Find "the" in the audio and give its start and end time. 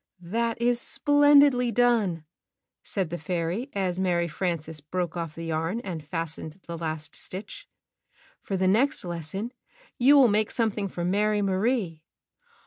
3.11-3.19, 5.35-5.45, 6.65-6.75, 8.57-8.67